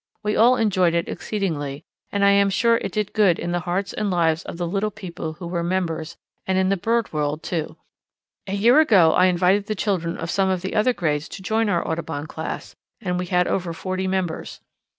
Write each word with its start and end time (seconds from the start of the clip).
We 0.23 0.35
all 0.35 0.55
enjoyed 0.55 0.95
it 0.95 1.07
exceedingly, 1.07 1.85
and 2.11 2.25
I 2.25 2.31
am 2.31 2.49
sure 2.49 2.77
it 2.77 2.91
did 2.93 3.13
good 3.13 3.37
in 3.37 3.51
the 3.51 3.59
hearts 3.59 3.93
and 3.93 4.09
lives 4.09 4.41
of 4.41 4.57
the 4.57 4.65
little 4.65 4.89
people 4.89 5.33
who 5.33 5.45
were 5.45 5.61
members 5.61 6.17
and 6.47 6.57
in 6.57 6.69
the 6.69 6.75
bird 6.75 7.13
world, 7.13 7.43
too. 7.43 7.77
A 8.47 8.55
year 8.55 8.79
ago 8.79 9.11
I 9.13 9.27
invited 9.27 9.67
the 9.67 9.75
children 9.75 10.17
of 10.17 10.31
some 10.31 10.49
of 10.49 10.63
the 10.63 10.73
other 10.73 10.93
grades 10.93 11.29
to 11.29 11.43
join 11.43 11.69
our 11.69 11.87
Audubon 11.87 12.25
Class 12.25 12.75
and 12.99 13.19
we 13.19 13.27
had 13.27 13.45
over 13.47 13.73
forty 13.73 14.07
members. 14.07 14.59